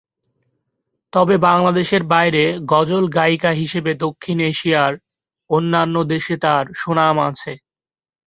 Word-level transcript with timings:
তবে 1.13 1.35
বাংলাদেশের 1.47 2.03
বাইরে 2.13 2.43
গজল 2.71 3.03
গায়িকা 3.17 3.51
হিসাবে 3.53 3.91
দক্ষিণ 4.03 4.37
এশিয়ার 4.49 4.93
অন্যান্য 5.49 5.95
দেশে 6.11 6.35
তার 6.43 6.65
সুনাম 6.75 7.15
আছে। 7.29 7.51